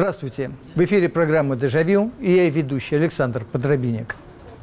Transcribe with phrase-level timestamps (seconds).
[0.00, 0.50] Здравствуйте.
[0.74, 4.16] В эфире программа «Дежавю» и я ведущий Александр Подробинник.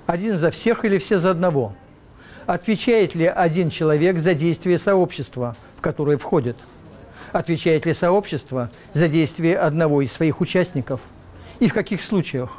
[0.08, 1.76] Один за всех или все за одного?
[2.47, 6.58] Отвечает ли один человек за действие сообщества, в которое входит?
[7.34, 11.02] Отвечает ли сообщество за действие одного из своих участников?
[11.60, 12.58] И в каких случаях?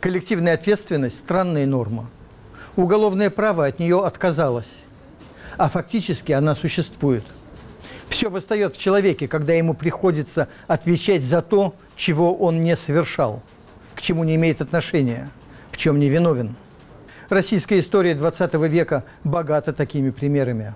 [0.00, 2.10] Коллективная ответственность– странная норма.
[2.74, 4.78] Уголовное право от нее отказалось,
[5.58, 7.24] а фактически она существует.
[8.08, 13.42] Все восстает в человеке, когда ему приходится отвечать за то, чего он не совершал,
[13.94, 15.28] к чему не имеет отношения,
[15.70, 16.56] в чем не виновен.
[17.28, 20.74] Российская история 20 века богата такими примерами.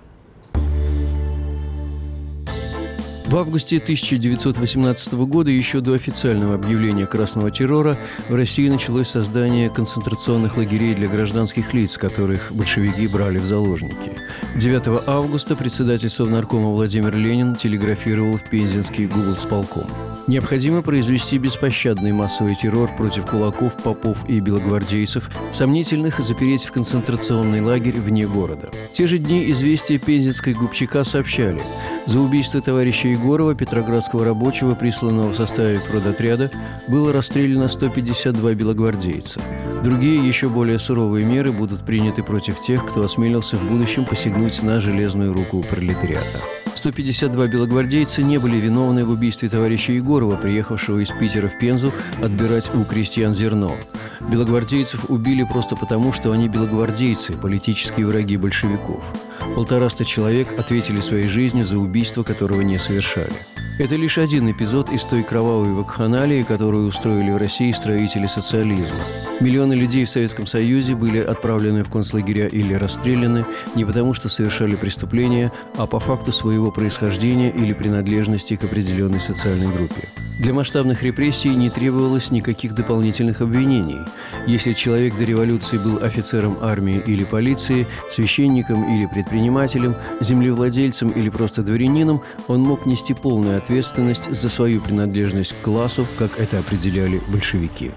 [3.33, 7.97] В августе 1918 года, еще до официального объявления красного террора,
[8.29, 14.11] в России началось создание концентрационных лагерей для гражданских лиц, которых большевики брали в заложники.
[14.55, 19.87] 9 августа председатель Совнаркома Владимир Ленин телеграфировал в Пензенский сполком.
[20.25, 27.99] Необходимо произвести беспощадный массовый террор против кулаков, попов и белогвардейцев, сомнительных запереть в концентрационный лагерь
[27.99, 28.69] вне города.
[28.89, 31.61] В те же дни известия пензенской губчака сообщали,
[32.05, 36.51] за убийство товарища Егорова, петроградского рабочего, присланного в составе продотряда,
[36.89, 39.39] было расстреляно 152 белогвардейца.
[39.81, 44.81] Другие, еще более суровые меры будут приняты против тех, кто осмелился в будущем посягнуть на
[44.81, 46.39] железную руку пролетариата.
[46.75, 52.75] 152 белогвардейца не были виновны в убийстве товарища Егорова, приехавшего из Питера в Пензу отбирать
[52.75, 53.77] у крестьян зерно.
[54.19, 59.01] Белогвардейцев убили просто потому, что они белогвардейцы, политические враги большевиков.
[59.55, 63.33] Полтораста человек ответили своей жизнью за убийство, которого не совершали.
[63.79, 68.97] Это лишь один эпизод из той кровавой вакханалии, которую устроили в России строители социализма.
[69.39, 74.75] Миллионы людей в Советском Союзе были отправлены в концлагеря или расстреляны не потому, что совершали
[74.75, 80.07] преступления, а по факту своего происхождения или принадлежности к определенной социальной группе.
[80.39, 83.99] Для масштабных репрессий не требовалось никаких дополнительных обвинений.
[84.47, 91.61] Если человек до революции был офицером армии или полиции, священником или предпринимателем, землевладельцем или просто
[91.61, 97.91] дворянином, он мог нести полную ответственность за свою принадлежность к классу, как это определяли большевики.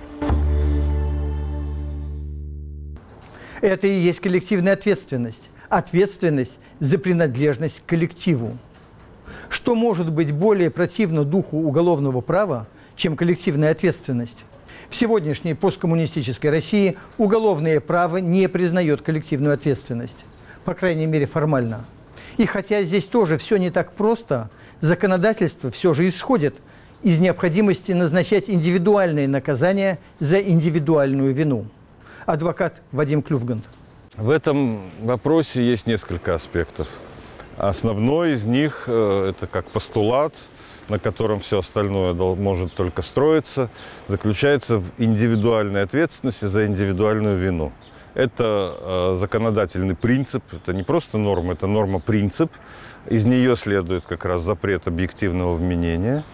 [3.60, 5.50] Это и есть коллективная ответственность.
[5.68, 8.56] Ответственность за принадлежность к коллективу.
[9.48, 14.44] Что может быть более противно духу уголовного права, чем коллективная ответственность?
[14.88, 20.24] В сегодняшней посткоммунистической России уголовное право не признает коллективную ответственность,
[20.64, 21.84] по крайней мере формально.
[22.36, 24.48] И хотя здесь тоже все не так просто,
[24.80, 26.54] законодательство все же исходит
[27.02, 31.66] из необходимости назначать индивидуальные наказания за индивидуальную вину.
[32.24, 33.64] Адвокат Вадим Клювгант.
[34.16, 36.88] В этом вопросе есть несколько аспектов–
[37.56, 40.34] Основной из них э,– это как постулат,
[40.88, 43.70] на котором все остальное может только строиться,
[44.08, 47.72] заключается в индивидуальной ответственности за индивидуальную вину.
[48.12, 52.52] Это э, законодательный принцип, это не просто норма, это норма-принцип.
[53.08, 56.24] Из нее следует как раз запрет объективного вменения.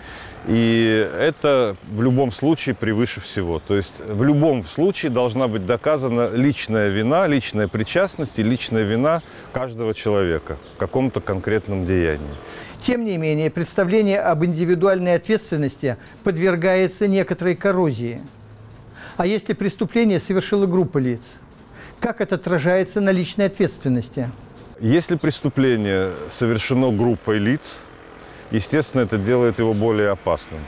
[0.48, 3.60] И это в любом случае превыше всего.
[3.60, 9.22] То есть в любом случае должна быть доказана личная вина, личная причастность и личная вина
[9.52, 12.34] каждого человека в каком-то конкретном деянии.
[12.80, 18.20] Тем не менее, представление об индивидуальной ответственности подвергается некоторой коррозии.
[19.16, 21.20] А если преступление совершила группа лиц,
[22.00, 24.28] как это отражается на личной ответственности?
[24.82, 27.78] Если преступление совершено группой лиц–
[28.50, 30.60] естественно, это делает его более опасным.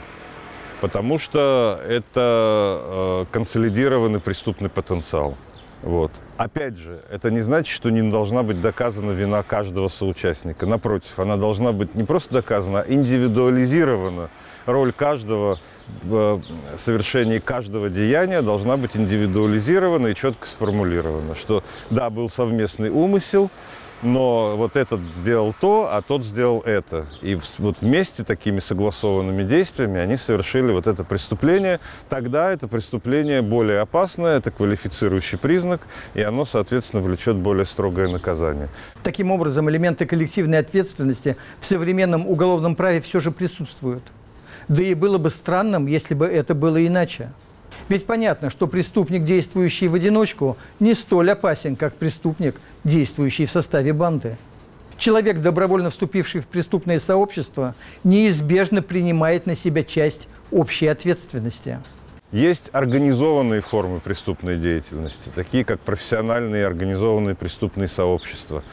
[0.79, 5.35] Потому что это э, консолидированный преступный потенциал.
[5.81, 6.13] Вот.
[6.37, 10.65] Опять же, это не значит, что не должна быть доказана вина каждого соучастника.
[10.65, 14.29] Напротив, она должна быть не просто доказана, а индивидуализирована.
[14.65, 15.59] Роль каждого
[16.03, 16.41] в
[16.79, 21.35] совершении каждого деяния должна быть индивидуализирована и четко сформулирована.
[21.35, 23.51] Что да, был совместный умысел,
[24.05, 27.07] но вот этот сделал то, а тот сделал это.
[27.21, 31.79] И вот вместе такими согласованными действиями они совершили вот это преступление.
[32.09, 35.81] Тогда это преступление более опасное, это квалифицирующий признак,
[36.13, 38.69] и оно, соответственно, влечет более строгое наказание.
[39.03, 44.03] Таким образом, элементы коллективной ответственности в современном уголовном праве все же присутствуют.
[44.67, 47.29] Да и было бы странным, если бы это было иначе.
[47.87, 53.93] Ведь понятно, что преступник, действующий в одиночку, не столь опасен, как преступник, действующий в составе
[53.93, 54.37] банды.
[54.97, 61.79] Человек, добровольно вступивший в преступное сообщество, неизбежно принимает на себя часть общей ответственности.
[62.31, 68.63] Есть организованные формы преступной деятельности, такие как профессиональные организованные преступные сообщества.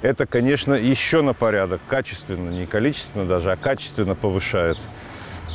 [0.00, 4.78] это, конечно, еще на порядок качественно, не количественно даже, а качественно повышает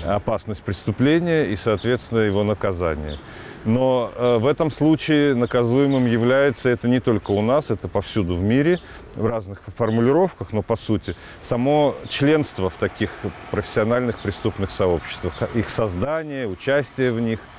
[0.06, 3.18] опасность преступления и, соответственно, его наказание.
[3.66, 8.42] Но э, в этом случае наказуемым является это не только у нас, это повсюду в
[8.42, 8.80] мире,
[9.16, 13.12] в разных формулировках, но по сути само членство в таких
[13.52, 17.40] профессиональных преступных сообществах, их создание, участие в них–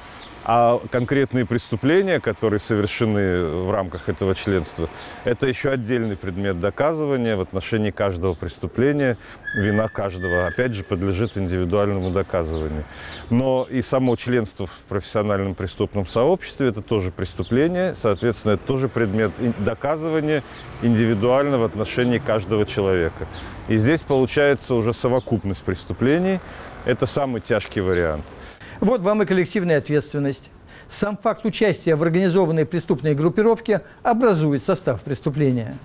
[0.45, 4.89] а конкретные преступления, которые совершены в рамках этого членства,
[5.25, 9.19] это еще отдельный предмет доказывания в отношении каждого преступления.
[9.55, 12.85] Вина каждого, опять же, подлежит индивидуальному доказыванию.
[13.29, 17.95] Но и само членство в профессиональном преступном сообществе– это тоже преступление.
[17.95, 20.43] Соответственно, это тоже предмет доказывания
[20.83, 23.27] индивидуально в отношении каждого человека.
[23.69, 26.41] И здесь получается уже совокупность преступлений.
[26.87, 28.25] Это самый тяжкий вариант–
[28.81, 30.51] вот вам и коллективная ответственность.
[30.89, 35.77] Сам факт участия в организованной преступной группировке образует состав преступления.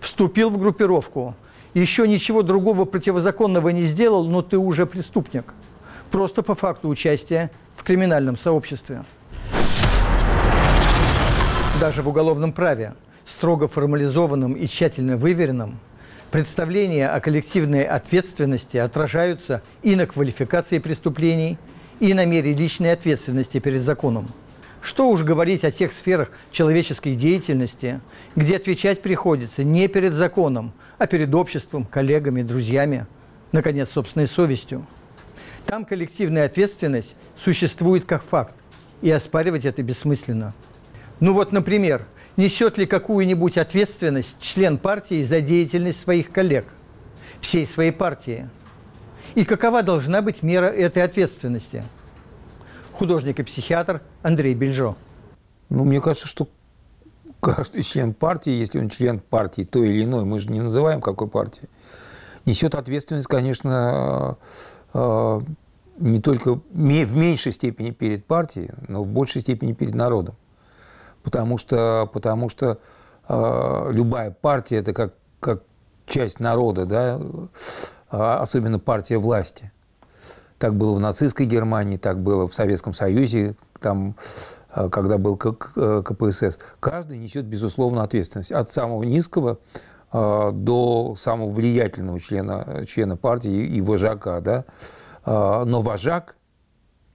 [0.00, 1.34] Вступил в группировку,
[1.74, 5.52] еще ничего другого противозаконного не сделал, но ты уже преступник.
[6.10, 9.04] Просто по факту участия в криминальном сообществе.
[11.80, 12.94] Даже в уголовном праве,
[13.26, 15.80] строго формализованном и тщательно выверенном,
[16.30, 21.58] представления о коллективной ответственности отражаются и на квалификации преступлений–
[22.04, 24.28] и на мере личной ответственности перед законом.
[24.82, 28.00] Что уж говорить о тех сферах человеческой деятельности,
[28.36, 33.06] где отвечать приходится не перед законом, а перед обществом, коллегами, друзьями,
[33.52, 34.86] наконец, собственной совестью.
[35.64, 38.54] Там коллективная ответственность существует как факт,
[39.00, 40.52] и оспаривать это бессмысленно.
[41.20, 42.04] Ну вот, например,
[42.36, 46.66] несет ли какую-нибудь ответственность член партии за деятельность своих коллег,
[47.40, 48.50] всей своей партии–
[49.34, 51.84] и какова должна быть мера этой ответственности?
[52.92, 54.96] Художник и психиатр Андрей Бельжо.
[55.68, 56.48] Ну, мне кажется, что
[57.40, 61.28] каждый член партии, если он член партии той или иной, мы же не называем какой
[61.28, 61.68] партии,
[62.46, 64.38] несет ответственность, конечно,
[64.92, 65.40] э,
[65.98, 70.36] не только в меньшей степени перед партией, но в большей степени перед народом.
[71.22, 72.78] Потому что, потому что
[73.28, 75.62] э, любая партия– это как, как
[76.06, 77.20] часть народа, да,
[78.10, 79.72] особенно партия власти.
[80.58, 84.16] Так было в нацистской Германии, так было в Советском Союзе, там,
[84.70, 86.58] а, когда был КПСС.
[86.80, 88.52] Каждый несет, безусловно, ответственность.
[88.52, 89.58] От самого низкого
[90.10, 94.40] а, до самого влиятельного члена, члена партии и вожака.
[94.40, 94.64] Да?
[95.26, 96.36] Но вожак,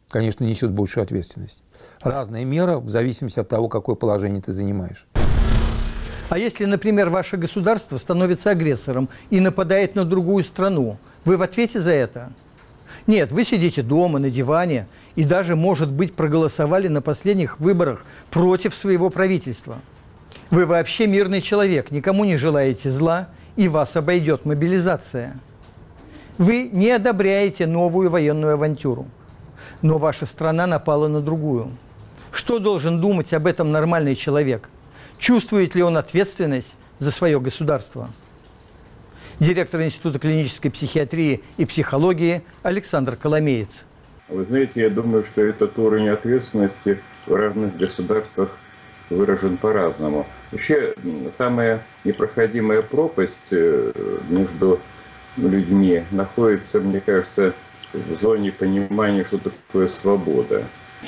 [0.09, 1.63] конечно, несет большую ответственность.
[2.01, 5.07] Разная мера в зависимости от того, какое положение ты занимаешь.
[6.29, 11.81] А если, например, ваше государство становится агрессором и нападает на другую страну, вы в ответе
[11.81, 12.31] за это?
[13.07, 14.85] Нет, вы сидите дома, на диване
[15.15, 19.79] и даже, может быть, проголосовали на последних выборах против своего правительства.
[20.51, 25.35] Вы вообще мирный человек, никому не желаете зла, и вас обойдет мобилизация.
[26.37, 29.07] Вы не одобряете новую военную авантюру,
[29.81, 31.71] но ваша страна напала на другую.
[32.31, 34.69] Что должен думать об этом нормальный человек–
[35.19, 38.09] Чувствует ли он ответственность за свое государство?
[39.39, 43.85] Директор Института клинической психиатрии и психологии Александр Коломеец.
[44.29, 48.57] Вы знаете, я думаю, что этот уровень ответственности в разных государствах
[49.09, 50.25] выражен по-разному.
[50.51, 50.95] Вообще,
[51.35, 53.91] самая непроходимая пропасть э,
[54.29, 54.79] между
[55.35, 57.53] людьми находится, мне кажется,
[57.93, 60.63] в зоне понимания, что такое свобода.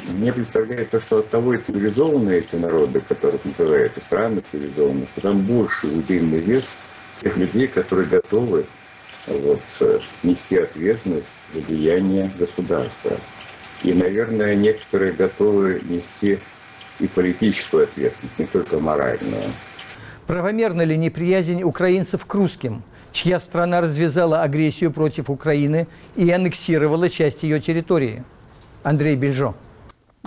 [0.07, 5.21] Мне представляется, что от того и цивилизованные эти народы, которых называют и страны цивилизованные, что
[5.21, 6.69] там больше удельный вес
[7.17, 8.65] тех людей, которые готовы
[9.27, 9.61] вот,
[10.23, 13.11] нести ответственность за деяния государства.
[13.83, 16.39] И, наверное, некоторые готовы нести
[16.99, 19.43] и политическую ответственность, не только моральную.
[20.25, 27.43] Правомерна ли неприязнь украинцев к русским, чья страна развязала агрессию против Украины и аннексировала часть
[27.43, 28.23] ее территории?
[28.83, 29.55] Андрей Бельжо.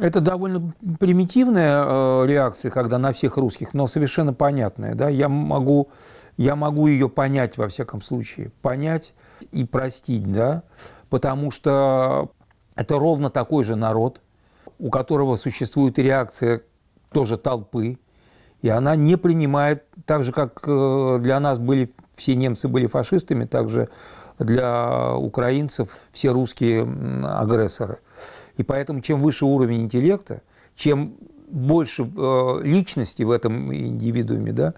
[0.00, 4.94] Это довольно примитивная э, реакция, когда на всех русских, но совершенно понятная.
[4.94, 5.08] Да?
[5.08, 5.88] Я, могу,
[6.36, 8.50] я могу ее понять, во всяком случае.
[8.60, 9.14] Понять
[9.52, 10.64] и простить, да?
[11.10, 12.32] потому что
[12.74, 14.20] это ровно такой же народ,
[14.80, 16.62] у которого существует реакция
[17.12, 17.98] тоже толпы,
[18.62, 23.44] и она не принимает, так же, как э, для нас были все немцы были фашистами,
[23.44, 23.88] так же
[24.38, 26.82] для украинцев все русские
[27.24, 27.98] агрессоры.
[28.56, 30.42] И поэтому чем выше уровень интеллекта,
[30.76, 31.16] чем
[31.48, 34.74] больше э, личности в этом индивидууме, да,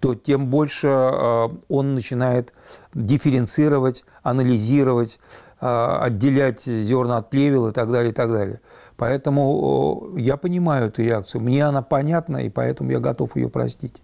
[0.00, 2.52] то тем больше э, он начинает
[2.94, 5.18] дифференцировать, анализировать,
[5.60, 8.60] э, отделять зерна от плевел и так далее, и так далее.
[8.96, 14.02] Поэтому я понимаю эту реакцию, мне она понятна, и поэтому я готов ее простить.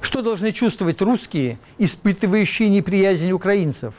[0.00, 3.94] Что должны чувствовать русские, испытывающие неприязнь украинцев?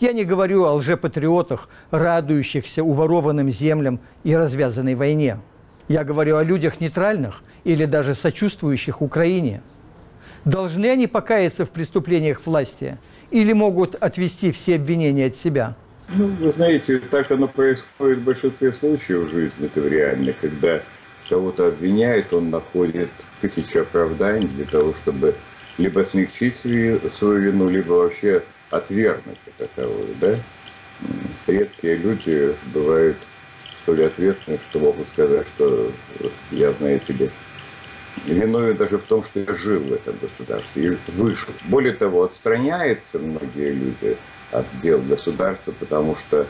[0.00, 5.38] Я не говорю о лжепатриотах, радующихся уворованным землям и развязанной войне.
[5.88, 9.62] Я говорю о людях нейтральных или даже сочувствующих Украине.
[10.44, 12.98] Должны они покаяться в преступлениях власти
[13.30, 15.76] или могут отвести все обвинения от себя?
[16.08, 20.80] Ну, вы знаете, так оно происходит в большинстве случаев в жизни, это в реальной, когда
[21.28, 23.10] кого-то обвиняет, он находит
[23.42, 25.34] тысячи оправданий для того, чтобы
[25.76, 26.98] либо смягчить свою
[27.40, 30.36] вину, либо вообще отвергнуть таковую, да?
[31.46, 33.16] Редкие люди бывают
[33.82, 35.90] столь ответственны, что могут сказать, что
[36.50, 37.30] я, знаете ли,
[38.26, 41.52] виновен даже в том, что я жил в этом государстве и вышел.
[41.64, 44.16] Более того, отстраняются многие люди
[44.50, 46.46] от дел государства, потому что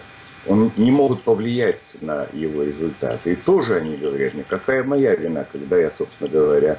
[0.46, 3.32] он не могут повлиять на его результаты.
[3.32, 6.78] И тоже они говорят мне, какая моя вина, когда я, собственно говоря,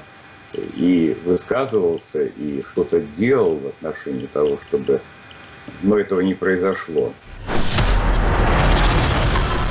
[0.53, 4.99] и высказывался, и что-то делал в отношении того, чтобы
[5.81, 7.13] но этого не произошло.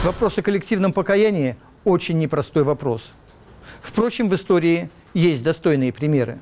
[0.04, 3.12] Вопрос о коллективном покаянии– очень непростой вопрос.
[3.82, 6.38] Впрочем, в истории есть достойные примеры.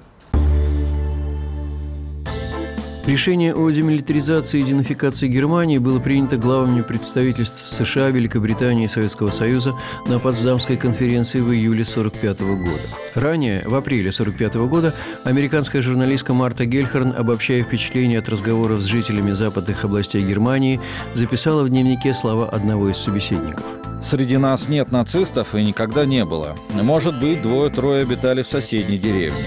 [3.07, 9.77] Решение о демилитаризации и денацификации Германии было принято главами представительств США, Великобритании и Советского Союза
[10.09, 12.83] на Потсдамской конференции в июле 1945 года.
[13.15, 19.31] Ранее, в апреле 1945 года, американская журналистка Марта Гельхорн, обобщая впечатления от разговоров с жителями
[19.31, 20.81] западных областей Германии,
[21.15, 23.65] записала в дневнике слова одного из собеседников.
[24.03, 26.57] «Среди нас нет нацистов и никогда не было.
[26.73, 29.45] Может быть, двое-трое обитали в соседней деревне.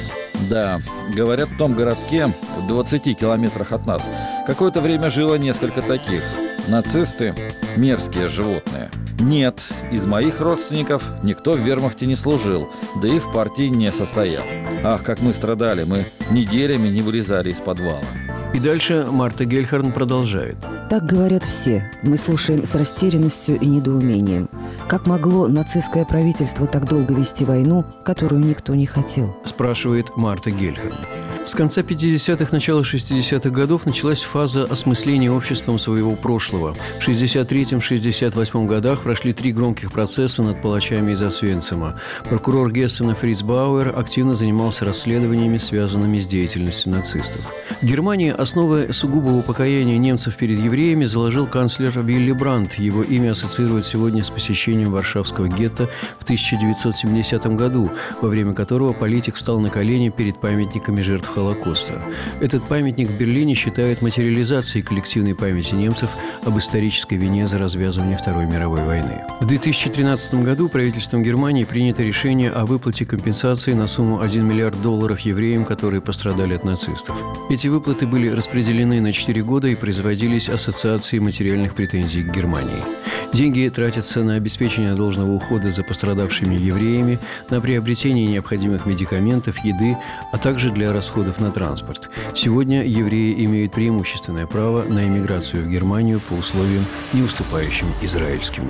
[0.48, 0.80] Да,
[1.14, 2.28] говорят, в том городке,
[2.58, 4.10] в 20 километрах от нас,
[4.46, 6.24] какое-то время жило несколько таких.
[6.68, 7.34] Нацисты–
[7.76, 8.90] мерзкие животные.
[9.20, 9.62] Нет,
[9.92, 12.70] из моих родственников никто в вермахте не служил,
[13.02, 14.44] да и в партии не состоял.
[14.84, 18.00] Ах, как мы страдали, мы неделями не вылезали из подвала.
[18.54, 20.58] И дальше Марта Гельхарн продолжает.
[20.90, 21.92] Так говорят все.
[22.02, 24.50] Мы слушаем с растерянностью и недоумением.
[24.88, 29.38] Как могло нацистское правительство так долго вести войну, которую никто не хотел?
[29.46, 30.96] Спрашивает Марта Гельхарн.
[31.46, 36.76] С конца 50-х, начала 60-х годов началась фаза осмысления обществом своего прошлого.
[37.00, 42.00] В 63-68 годах прошли три громких процесса над палачами из Освенцима.
[42.30, 47.42] Прокурор Гессена Фриц Бауэр активно занимался расследованиями, связанными с деятельностью нацистов.
[47.82, 52.74] В Германии основы сугубого покаяния немцев перед евреями заложил канцлер Вилли Брандт.
[52.74, 57.90] Его имя ассоциируют сегодня с посещением Варшавского гетто в 1970 году,
[58.22, 62.02] во время которого политик встал на колени перед памятниками жертв Холокоста.
[62.42, 66.10] Этот памятник в Берлине считают материализацией коллективной памяти немцев
[66.44, 69.24] об исторической вине за развязывание Второй мировой войны.
[69.40, 75.20] В 2013 году правительством Германии принято решение о выплате компенсации на сумму 1 миллиард долларов
[75.22, 77.16] евреям, которые пострадали от нацистов.
[77.50, 82.84] Эти выплаты были распределены на 4 года и производились Ассоциацией материальных претензий к Германии.
[83.32, 87.20] Деньги тратятся на обеспечение должного ухода за пострадавшими евреями,
[87.50, 89.98] на приобретение необходимых медикаментов, еды,
[90.32, 92.10] а также для расходов на транспорт.
[92.34, 96.84] Сегодня евреи имеют преимущественное право на иммиграцию в Германию по условиям,
[97.14, 98.64] не уступающим израильским.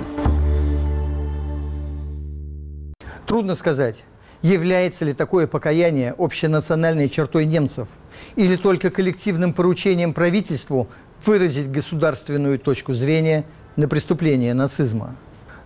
[3.26, 4.04] Трудно сказать,
[4.42, 7.88] является ли такое покаяние общенациональной чертой немцев
[8.36, 10.88] или только коллективным поручением правительству
[11.24, 13.44] выразить государственную точку зрения
[13.76, 15.16] на преступление нацизма.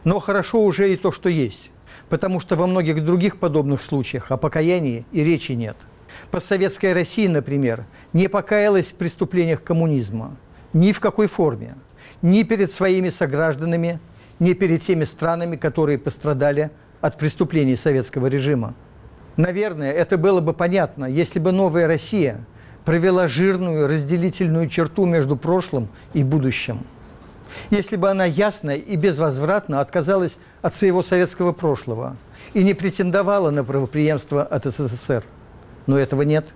[0.05, 1.71] Но хорошо уже и то, что есть,
[2.09, 5.77] потому что во многих других подобных случаях о покаянии и речи нет.
[6.31, 10.37] Постсоветская Россия, например, не покаялась в преступлениях коммунизма
[10.73, 11.77] ни в какой форме,
[12.21, 14.01] ни перед своими согражданами,
[14.39, 16.71] ни перед теми странами, которые пострадали
[17.01, 18.75] от преступлений советского режима.
[19.37, 22.45] Наверное, это было бы понятно, если бы новая Россия
[22.85, 26.81] провела жирную разделительную черту между прошлым и будущим.
[27.71, 32.17] Если бы она ясно и безвозвратно отказалась от своего советского прошлого
[32.53, 35.25] и не претендовала на правоприемство от СССР.
[35.87, 36.47] Но этого нет.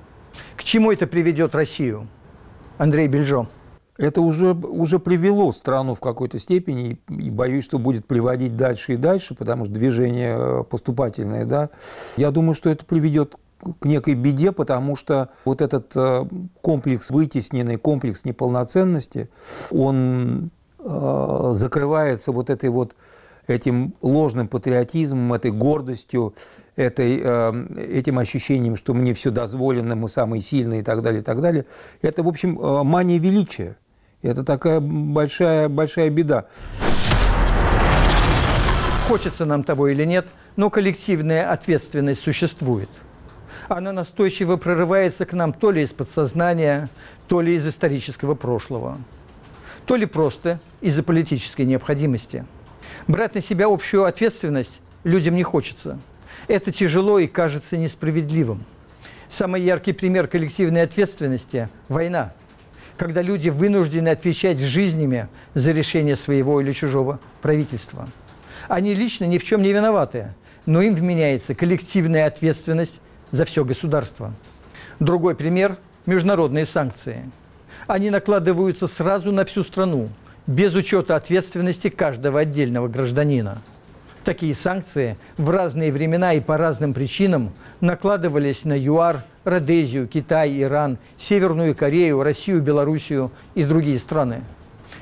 [0.57, 2.07] К чему это приведет Россию?
[2.79, 3.49] Андрей Бельжо
[3.99, 8.95] это уже, уже привело страну в какой-то степени, и, и боюсь, что будет приводить дальше
[8.95, 11.71] и дальше, потому что движение э, поступательное, да.
[12.17, 13.35] Я думаю, что это приведет
[13.81, 16.25] к некой беде, потому что вот этот э,
[16.63, 19.29] комплекс вытесненный, комплекс неполноценности,
[19.73, 20.51] он
[21.55, 22.95] закрывается вот этой вот
[23.49, 26.35] этим ложным патриотизмом, этой гордостью,
[26.77, 31.25] этой, э, этим ощущением, что мне все дозволено, мы самые сильные и так далее, и
[31.25, 31.65] так далее.
[32.03, 33.77] Это, в общем, э, мания величия.
[34.23, 36.47] Это такая большая, большая беда.
[39.09, 40.27] Хочется нам того или нет,
[40.57, 42.91] но коллективная ответственность существует.
[43.69, 46.91] Она настойчиво прорывается к нам то ли из подсознания,
[47.27, 48.99] то ли из исторического прошлого,
[49.89, 52.45] то ли просто из-за политической необходимости.
[53.07, 55.99] Брать на себя общую ответственность людям не хочется.
[56.47, 58.65] Это тяжело и кажется несправедливым.
[59.31, 62.35] Самый яркий пример коллективной ответственности– война,
[62.99, 68.11] когда люди вынуждены отвечать жизнями за решение своего или чужого правительства.
[68.69, 70.35] Они лично ни в чем не виноваты,
[70.67, 74.35] но им вменяется коллективная ответственность за все государство.
[75.01, 77.25] Другой пример– международные санкции.
[77.89, 80.11] Они накладываются сразу на всю страну,
[80.47, 83.63] без учета ответственности каждого отдельного гражданина.
[84.25, 90.99] Такие санкции в разные времена и по разным причинам накладывались на ЮАР, Родезию, Китай, Иран,
[91.17, 94.43] Северную Корею, Россию, Белоруссию и другие страны.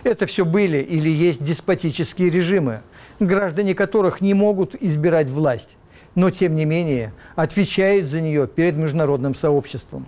[0.04, 2.82] Это все были или есть деспотические режимы,
[3.18, 5.76] граждане которых не могут избирать власть,
[6.14, 10.06] но тем не менее отвечают за нее перед международным сообществом.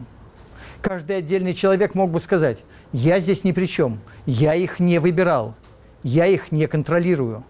[0.83, 2.59] Каждый отдельный человек мог бы сказать,
[2.93, 5.55] я здесь ни при чем, я их не выбирал,
[6.03, 7.45] я их не контролирую.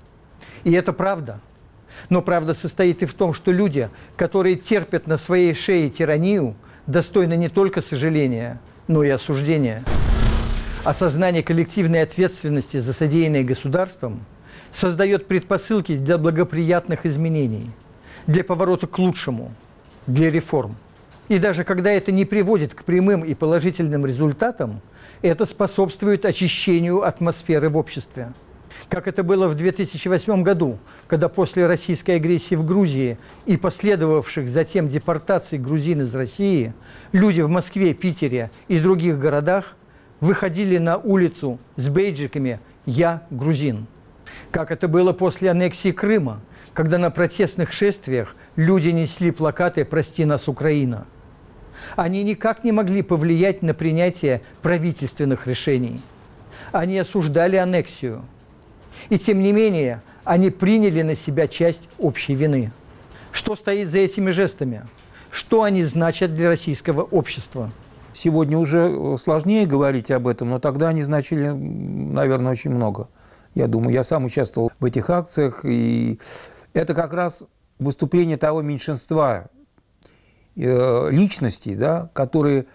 [0.64, 1.40] И это правда.
[2.08, 6.54] Но правда состоит и в том, что люди, которые терпят на своей шее тиранию,
[6.86, 9.84] достойны не только сожаления, но и осуждения.
[10.84, 14.24] Осознание коллективной ответственности за содеянное государством
[14.72, 17.70] создает предпосылки для благоприятных изменений,
[18.26, 19.52] для поворота к лучшему,
[20.06, 20.76] для реформ.
[21.28, 24.80] И даже когда это не приводит к прямым и положительным результатам,
[25.20, 28.32] это способствует очищению атмосферы в обществе.
[28.88, 34.88] Как это было в 2008 году, когда после российской агрессии в Грузии и последовавших затем
[34.88, 36.72] депортаций грузин из России,
[37.12, 39.76] люди в Москве, Питере и других городах
[40.20, 43.86] выходили на улицу с бейджиками «Я грузин».
[44.50, 46.40] Как это было после аннексии Крыма,
[46.72, 51.06] когда на протестных шествиях люди несли плакаты «Прости нас, Украина».
[51.96, 56.00] Они никак не могли повлиять на принятие правительственных решений.
[56.72, 58.24] Они осуждали аннексию.
[59.08, 62.72] И тем не менее, они приняли на себя часть общей вины.
[63.32, 64.84] Что стоит за этими жестами?
[65.30, 67.70] Что они значат для российского общества?
[68.12, 73.08] Сегодня уже сложнее говорить об этом, но тогда они значили, наверное, очень много.
[73.54, 76.18] Я думаю, я сам участвовал в этих акциях, и
[76.72, 77.44] это как раз
[77.78, 79.57] выступление того меньшинства э,
[80.64, 82.66] личностей, да, которые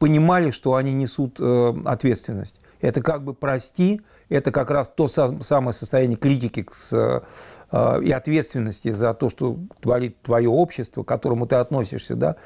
[0.00, 2.58] понимали, что они несут э, ответственность.
[2.80, 4.00] Это как бы прости,
[4.30, 7.22] это как раз то самое состояние критики с,
[7.70, 12.36] э, и ответственности за то, что творит твое общество, к которому ты относишься, да.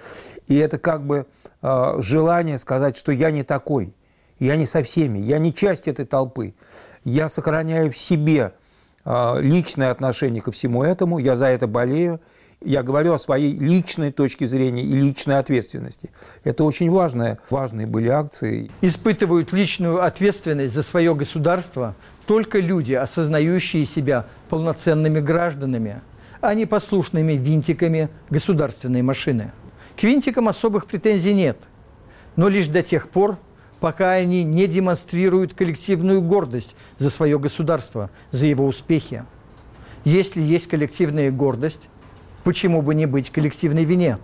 [0.48, 1.26] И это как бы
[1.62, 3.94] э, желание сказать, что я не такой,
[4.40, 6.54] я не со всеми, я не часть этой толпы,
[7.04, 8.54] я сохраняю в себе
[9.04, 12.20] э, личное отношение ко всему этому, я за это болею,
[12.64, 16.10] я говорю о своей личной точке зрения и личной ответственности.
[16.42, 18.70] Это очень важное, важные были акции.
[18.80, 21.94] Испытывают личную ответственность за свое государство
[22.26, 26.00] только люди, осознающие себя полноценными гражданами,
[26.40, 29.52] а не послушными винтиками государственной машины.
[29.96, 31.58] К винтикам особых претензий нет,
[32.36, 33.38] но лишь до тех пор,
[33.80, 39.24] пока они не демонстрируют коллективную гордость за свое государство, за его успехи.
[40.04, 41.80] Если есть коллективная гордость,
[42.44, 44.18] почему бы не быть коллективной вине?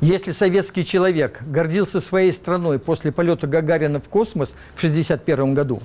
[0.00, 5.82] Если советский человек гордился своей страной после полета Гагарина в космос в 1961 году,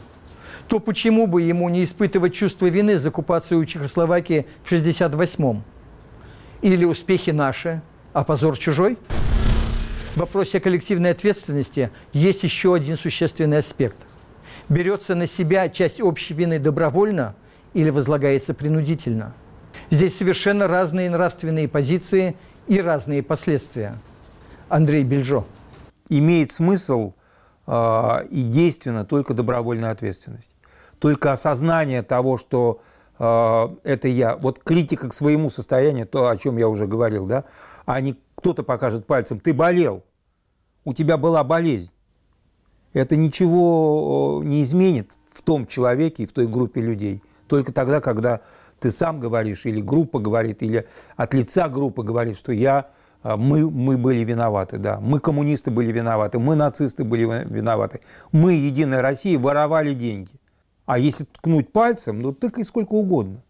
[0.67, 5.61] то почему бы ему не испытывать чувство вины за оккупацию Чехословакии в 1968?
[6.61, 7.81] Или успехи наши,
[8.13, 8.97] а позор чужой?
[10.13, 13.97] В вопросе коллективной ответственности есть еще один существенный аспект.
[14.69, 17.35] Берется на себя часть общей вины добровольно
[17.73, 19.33] или возлагается принудительно–
[19.89, 22.35] Здесь совершенно разные нравственные позиции
[22.67, 23.95] и разные последствия.
[24.69, 25.45] Андрей Бельжо.
[26.09, 27.13] Имеет смысл
[27.67, 30.51] э, и действенно только добровольная ответственность.
[30.99, 32.81] Только осознание того, что
[33.19, 34.35] э, это я.
[34.37, 37.45] Вот критика к своему состоянию, то, о чем я уже говорил, да,
[37.85, 40.03] а не кто-то покажет пальцем, ты болел,
[40.85, 41.91] у тебя была болезнь.
[42.93, 47.23] Это ничего не изменит в том человеке и в той группе людей.
[47.47, 48.41] Только тогда, когда
[48.83, 52.89] ты сам говоришь, или группа говорит, или от лица группы говорит, что я,
[53.21, 58.01] а, мы, мы были виноваты, да, мы коммунисты были виноваты, мы нацисты были виноваты,
[58.33, 60.31] мы, Единая Россия, воровали деньги.
[60.85, 63.41] А если ткнуть пальцем, ну тыкай сколько угодно.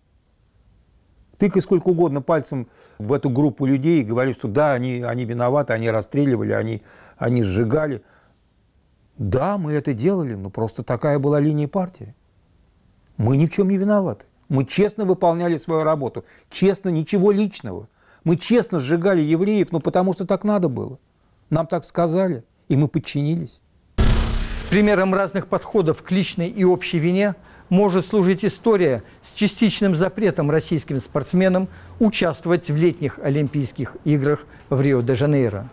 [1.40, 2.68] Тыкай сколько угодно пальцем
[3.00, 6.84] в эту группу людей и говори, что да, они, они виноваты, они расстреливали, они,
[7.18, 8.04] они сжигали.
[9.18, 12.14] Да, мы это делали, но просто такая была линия партии.
[13.18, 14.28] Мы ни в чем не виноваты.
[14.54, 16.26] Мы честно выполняли свою работу.
[16.52, 17.88] Честно, ничего личного.
[18.24, 21.00] Мы честно сжигали евреев, ну потому что так надо было.
[21.50, 23.62] Нам так сказали, и мы подчинились.
[24.70, 27.34] Примером разных подходов к личной и общей вине
[27.70, 35.68] может служить история с частичным запретом российским спортсменам участвовать в летних Олимпийских играх в Рио-де-Жанейро.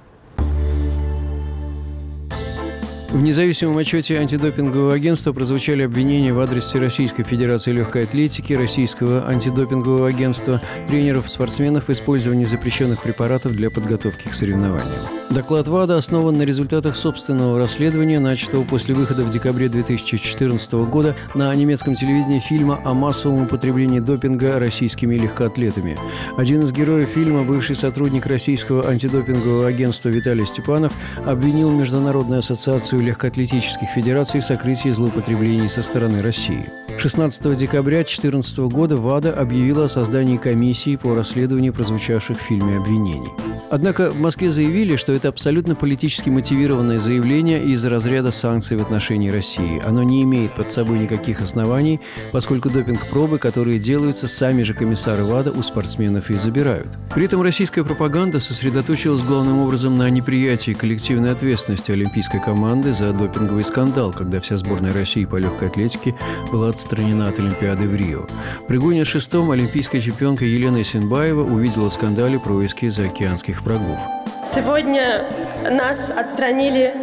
[3.12, 10.06] В независимом отчете антидопингового агентства прозвучали обвинения в адрес Российской Федерации легкой атлетики, Российского антидопингового
[10.06, 14.86] агентства, тренеров, спортсменов в использовании запрещенных препаратов для подготовки к соревнованиям.
[15.30, 21.52] Доклад ВАДА основан на результатах собственного расследования, начатого после выхода в декабре 2014 года на
[21.54, 25.98] немецком телевидении фильма о массовом употреблении допинга российскими легкоатлетами.
[26.36, 30.92] Один из героев фильма, бывший сотрудник Российского антидопингового агентства Виталий Степанов,
[31.24, 36.64] обвинил Международную ассоциацию легкоатлетических федераций в злоупотреблений со стороны России.
[36.98, 43.30] 16 декабря 2014 года ВАДА объявила о создании комиссии по расследованию прозвучавших в фильме обвинений.
[43.70, 49.30] Однако в Москве заявили, что это абсолютно политически мотивированное заявление из разряда санкций в отношении
[49.30, 49.80] России.
[49.86, 52.00] Оно не имеет под собой никаких оснований,
[52.32, 56.88] поскольку допинг-пробы, которые делаются, сами же комиссары ВАДА у спортсменов и забирают.
[57.14, 63.64] При этом российская пропаганда сосредоточилась главным образом на неприятии коллективной ответственности олимпийской команды за допинговый
[63.64, 66.14] скандал, когда вся сборная России по легкой атлетике
[66.52, 68.26] была отстранена от Олимпиады в Рио.
[68.68, 73.98] При гоне шестом олимпийская чемпионка Елена Синбаева увидела в скандале происки заокеанских врагов.
[74.46, 75.28] Сегодня
[75.70, 76.94] нас отстранили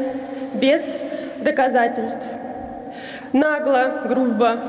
[0.56, 0.96] без
[1.44, 2.26] доказательств.
[3.34, 4.60] Нагло, грубо.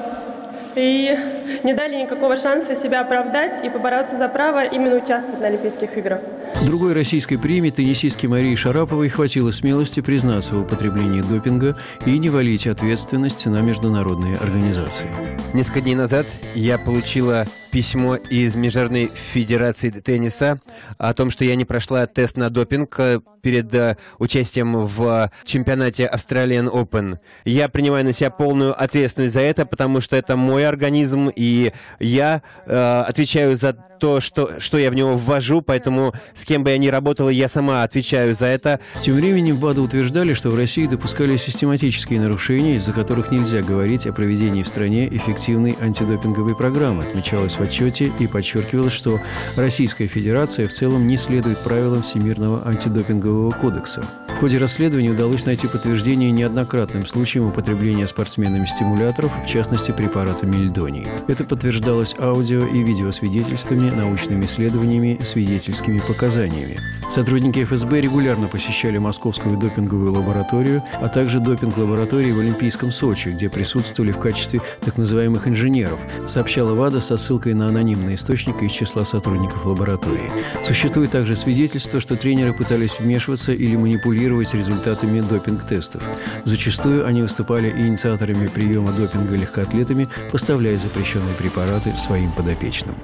[0.78, 1.18] И
[1.64, 6.20] не дали никакого шанса себя оправдать и побороться за право именно участвовать на Олимпийских играх.
[6.64, 12.68] Другой российской премии теннисистке Марии Шараповой хватило смелости признаться в употреблении допинга и не валить
[12.68, 15.08] ответственность на международные организации.
[15.52, 20.60] Несколько дней назад я получила письмо из Международной Федерации тенниса
[20.96, 26.10] о том, что я не прошла тест на допинг э, перед э, участием в чемпионате
[26.12, 27.18] Australian Open.
[27.44, 32.42] Я принимаю на себя полную ответственность за это, потому что это мой организм, и я
[32.66, 36.78] э, отвечаю за то, что, что я в него ввожу, поэтому с кем бы я
[36.78, 38.80] ни работала, я сама отвечаю за это.
[39.02, 44.12] Тем временем ВАДА утверждали, что в России допускали систематические нарушения, из-за которых нельзя говорить о
[44.12, 49.20] проведении в стране эффективной антидопинговой программы, отмечалось в отчете и подчеркивалось, что
[49.56, 54.04] Российская Федерация в целом не следует правилам Всемирного антидопингового кодекса.
[54.28, 61.08] В ходе расследования удалось найти подтверждение неоднократным случаям употребления спортсменами стимуляторов, в частности препарата мельдоний.
[61.26, 66.78] Это подтверждалось аудио и видеосвидетельствами, научными исследованиями, свидетельскими показаниями.
[67.10, 74.12] Сотрудники ФСБ регулярно посещали Московскую допинговую лабораторию, а также допинг-лаборатории в Олимпийском Сочи, где присутствовали
[74.12, 79.64] в качестве так называемых инженеров, сообщала ВАДА со ссылкой на анонимный источник из числа сотрудников
[79.64, 80.30] лаборатории.
[80.66, 86.02] Существует также свидетельство, что тренеры пытались вмешиваться или манипулировать результатами допинг-тестов.
[86.44, 92.94] Зачастую они выступали инициаторами приема допинга легкоатлетами, поставляя запрещенные препараты своим подопечным.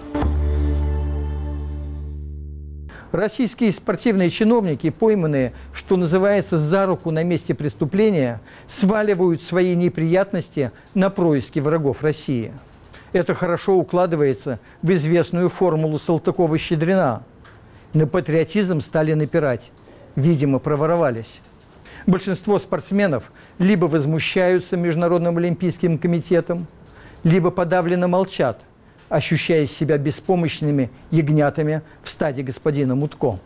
[3.14, 11.10] Российские спортивные чиновники, пойманные, что называется, за руку на месте преступления, сваливают свои неприятности на
[11.10, 12.52] происки врагов России.
[13.12, 17.22] Это хорошо укладывается в известную формулу Салтыкова-Щедрина.
[17.92, 19.70] На патриотизм стали напирать.
[20.16, 21.40] Видимо, проворовались.
[22.08, 26.66] Большинство спортсменов либо возмущаются Международным олимпийским комитетом,
[27.22, 28.58] либо подавленно молчат–
[29.08, 33.38] ощущая себя беспомощными ягнятами в стаде господина Мутко.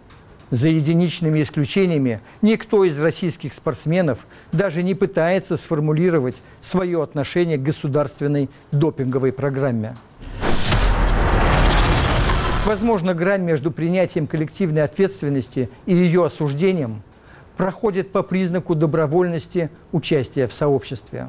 [0.51, 8.49] За единичными исключениями никто из российских спортсменов даже не пытается сформулировать свое отношение к государственной
[8.73, 9.95] допинговой программе.
[12.65, 17.03] Возможно, грань между принятием коллективной ответственности и ее осуждением
[17.57, 21.29] проходит по признаку добровольности участия в сообществе.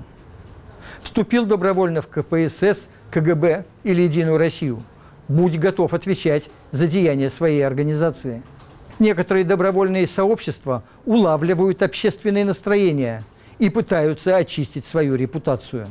[1.01, 4.84] Вступил добровольно в КПСС– КГБ или Единую Россию.
[5.28, 8.41] Будь готов отвечать за деяния своей организации.
[9.00, 13.24] Некоторые добровольные сообщества улавливают общественные настроения
[13.58, 15.88] и пытаются очистить свою репутацию.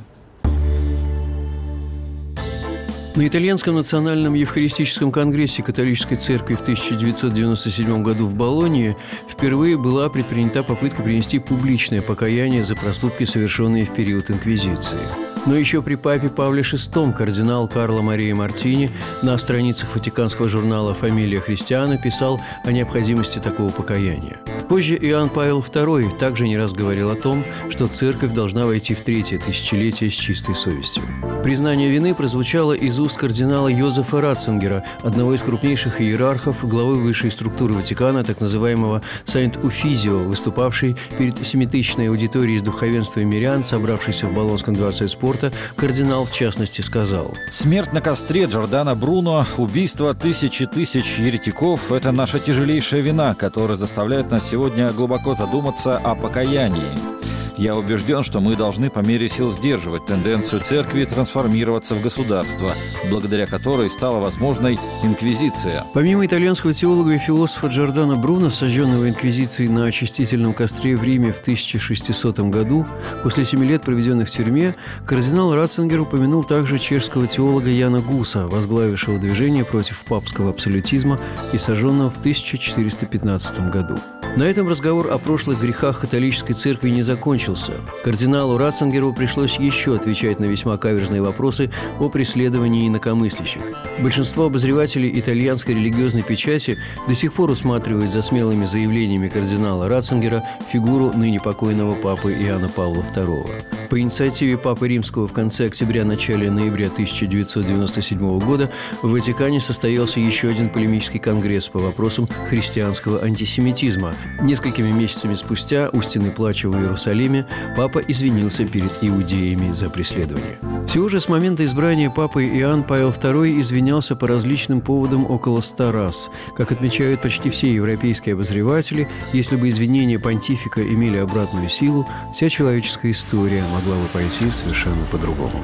[3.19, 8.97] На Итальянском национальном евхаристическом конгрессе католической церкви в 1997 году в Болонии
[9.29, 15.28] впервые была предпринята попытка принести публичное покаяние за проступки, совершенные в период Инквизиции.
[15.47, 18.91] Но еще при папе Павле VI кардинал Карло Мария Мартини
[19.23, 24.39] на страницах ватиканского журнала «Фамилия христиана» писал о необходимости такого покаяния.
[24.69, 29.01] Позже Иоанн Павел II также не раз говорил о том, что церковь должна войти в
[29.01, 31.03] третье тысячелетие с чистой совестью.
[31.43, 37.75] Признание вины прозвучало из уст кардинала Йозефа Ратцингера, одного из крупнейших иерархов, главы высшей структуры
[37.75, 44.75] Ватикана, так называемого Сайнт-Уфизио, выступавший перед семитысячной аудиторией из духовенства и мирян, собравшейся в Болонском
[44.75, 45.28] дворце спорта,
[45.77, 47.35] кардинал в частности сказал.
[47.51, 54.31] «Смерть на костре Джордана Бруно, убийство тысячи тысяч еретиков– это наша тяжелейшая вина, которая заставляет
[54.31, 57.18] нас сегодня глубоко задуматься о покаянии.
[57.59, 62.73] Я убежден, что мы должны по мере сил сдерживать тенденцию церкви трансформироваться в государство,
[63.11, 65.85] благодаря которой стала возможной инквизиция.
[65.93, 71.41] Помимо итальянского теолога и философа Джордана Бруно, сожженного инквизицией на очистительном костре в Риме в
[71.41, 72.87] 1600 году,
[73.25, 79.19] после семи лет, проведенных в тюрьме, кардинал Ратцингер упомянул также чешского теолога Яна Гуса, возглавившего
[79.19, 81.19] движение против папского абсолютизма
[81.53, 83.99] и сожженного в 1415 году.
[84.39, 87.73] На этом разговор о прошлых грехах католической церкви не закончился.
[88.05, 93.63] Кардиналу Ратцингеру пришлось еще отвечать на весьма каверзные вопросы о преследовании инакомыслящих.
[93.99, 101.11] Большинство обозревателей итальянской религиозной печати до сих пор усматривает за смелыми заявлениями кардинала Ратцингера фигуру
[101.13, 103.89] ныне покойного папы Иоанна Павла II.
[103.91, 108.71] По инициативе Папы Римского в конце октября-начале ноября 1997 года
[109.03, 116.01] в Ватикане состоялся еще один полемический конгресс по вопросам христианского антисемитизма, Несколькими месяцами спустя у
[116.01, 120.59] стены плача в Иерусалиме папа извинился перед иудеями за преследование.
[120.87, 125.93] Всего же с момента избрания папы Иоанн Павел II извинялся по различным поводам около ста
[125.93, 126.31] раз.
[126.57, 133.11] Как отмечают почти все европейские обозреватели, если бы извинения понтифика имели обратную силу, вся человеческая
[133.11, 135.63] история могла бы пойти совершенно по-другому.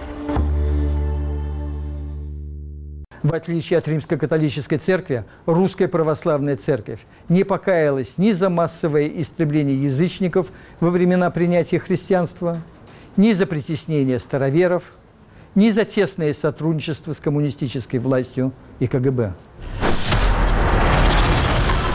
[3.24, 9.82] В отличие от Римской католической церкви, Русская православная церковь не покаялась ни за массовое истребление
[9.82, 12.58] язычников во времена принятия христианства,
[13.16, 14.82] ни за притеснение староверов,
[15.54, 19.32] ни за тесное сотрудничество с коммунистической властью и КГБ.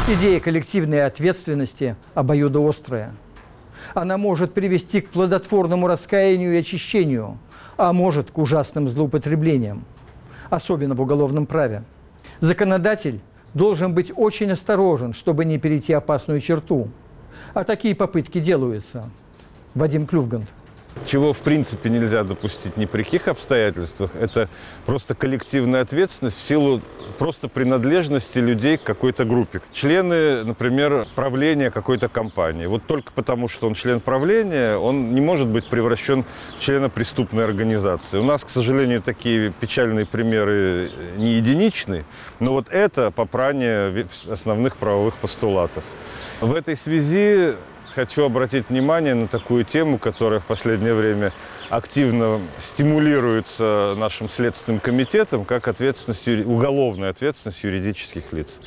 [0.08, 3.14] Идея коллективной ответственности обоюдоострая.
[3.94, 7.38] Она может привести к плодотворному раскаянию и очищению,
[7.78, 9.86] а может к ужасным злоупотреблениям–
[10.50, 11.84] особенно в уголовном праве.
[12.40, 13.20] Законодатель
[13.54, 16.90] должен быть очень осторожен, чтобы не перейти опасную черту.
[17.54, 19.10] А такие попытки делаются.
[19.76, 20.48] Вадим Клювгант.
[21.06, 24.50] Чего, в принципе, нельзя допустить ни при каких обстоятельствах, это
[24.86, 26.82] просто коллективная ответственность в силу
[27.18, 29.62] просто принадлежности людей к какой-то группе.
[29.74, 32.66] Члены, например, правления какой-то компании.
[32.66, 36.26] Вот только потому, что он член правления, он не может быть превращен
[36.58, 38.18] в члена преступной организации.
[38.18, 42.06] У нас, к сожалению, такие печальные примеры не единичны,
[42.40, 45.84] но вот это попрание основных правовых постулатов.
[46.42, 47.56] В этой связи
[47.94, 51.32] хочу обратить внимание на такую тему, которая в последнее время
[51.70, 58.58] активно стимулируется нашим следственным комитетом, как ответственность, уголовная ответственность юридических лиц.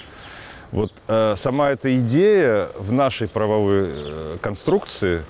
[0.71, 5.23] Вот э, сама эта идея в нашей правовой э, конструкции,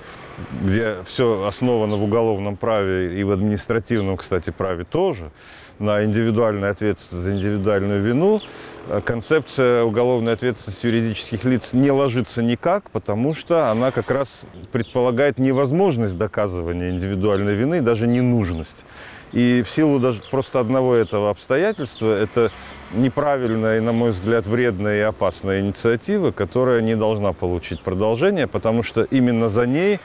[0.62, 5.30] где все основано в уголовном праве и в административном, кстати, праве тоже,
[5.78, 8.40] на индивидуальной ответственности за индивидуальную вину,
[8.88, 14.40] Э, концепция уголовной ответственности юридических лиц не ложится никак, потому что она как раз
[14.72, 18.84] предполагает невозможность доказывания индивидуальной вины, даже ненужность.
[19.32, 22.52] И в силу даже просто одного этого обстоятельства это
[22.92, 28.82] неправильная и, на мой взгляд, вредная и опасная инициатива, которая не должна получить продолжение, потому
[28.82, 30.00] что именно за ней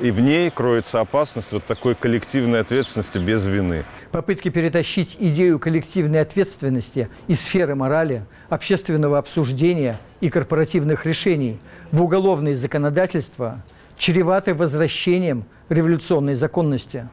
[0.00, 3.84] и в ней кроется опасность вот такой коллективной ответственности без вины.
[4.12, 11.58] Попытки перетащить идею коллективной ответственности из сферы морали, общественного обсуждения и корпоративных решений
[11.92, 13.62] в уголовное законодательство
[13.96, 17.08] чреваты возвращением революционной законности.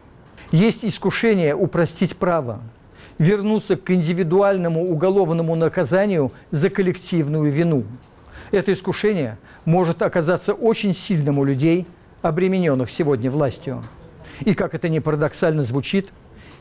[0.52, 2.62] Есть искушение упростить право,
[3.18, 7.86] вернуться к индивидуальному уголовному наказанию за коллективную вину.
[8.52, 11.88] Это искушение может оказаться очень сильным у людей–
[12.24, 13.84] обремененных сегодня властью.
[14.40, 16.12] И как это ни парадоксально звучит,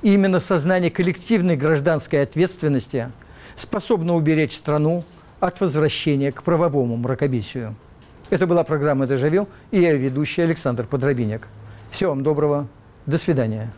[0.02, 3.10] именно сознание коллективной гражданской ответственности
[3.56, 5.04] способно уберечь страну
[5.40, 7.74] от возвращения к правовому мракобесию.
[8.28, 11.48] Это была программа «Дежавю» и я ведущий Александр Подробинек.
[11.90, 12.66] Всего вам доброго.
[13.06, 13.72] До свидания.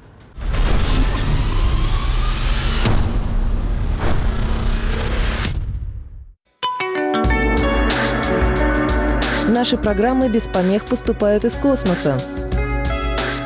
[9.55, 12.19] Наши программы без помех поступают из космоса.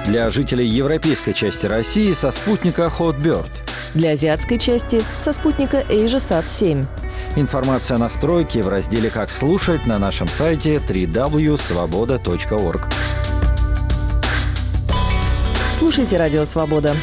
[0.07, 3.51] Для жителей европейской части России со спутника Hotbird.
[3.93, 6.87] Для азиатской части со спутника AsiaSat-7.
[7.37, 12.81] Информация о настройке в разделе «Как слушать» на нашем сайте www.svoboda.org.
[15.75, 16.97] Слушайте «Радио Свобода».